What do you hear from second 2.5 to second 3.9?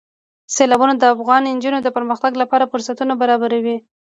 فرصتونه برابروي.